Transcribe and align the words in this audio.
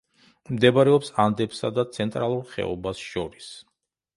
მდებარეობს 0.55 1.11
ანდებსა 1.25 1.71
და 1.75 1.85
ცენტრალურ 1.99 2.43
ხეობას 2.55 3.07
შორის. 3.11 3.53